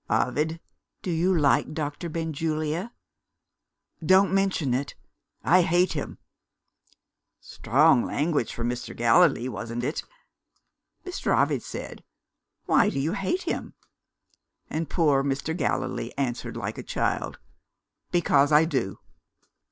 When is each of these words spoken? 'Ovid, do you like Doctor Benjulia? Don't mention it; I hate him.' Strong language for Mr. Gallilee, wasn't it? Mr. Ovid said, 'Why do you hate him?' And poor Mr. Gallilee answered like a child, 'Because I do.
'Ovid, 0.09 0.59
do 1.03 1.11
you 1.11 1.31
like 1.37 1.75
Doctor 1.75 2.09
Benjulia? 2.09 2.91
Don't 4.03 4.33
mention 4.33 4.73
it; 4.73 4.95
I 5.43 5.61
hate 5.61 5.93
him.' 5.93 6.17
Strong 7.39 8.05
language 8.05 8.51
for 8.51 8.63
Mr. 8.65 8.95
Gallilee, 8.97 9.47
wasn't 9.47 9.83
it? 9.83 10.01
Mr. 11.05 11.39
Ovid 11.39 11.61
said, 11.61 12.03
'Why 12.65 12.89
do 12.89 12.99
you 12.99 13.13
hate 13.13 13.43
him?' 13.43 13.75
And 14.71 14.89
poor 14.89 15.23
Mr. 15.23 15.55
Gallilee 15.55 16.11
answered 16.17 16.57
like 16.57 16.79
a 16.79 16.81
child, 16.81 17.37
'Because 18.11 18.51
I 18.51 18.65
do. 18.65 18.97